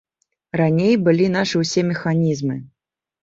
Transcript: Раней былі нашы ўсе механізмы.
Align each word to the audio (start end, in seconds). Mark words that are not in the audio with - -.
Раней 0.59 0.95
былі 1.09 1.27
нашы 1.35 1.55
ўсе 1.63 1.83
механізмы. 1.91 2.57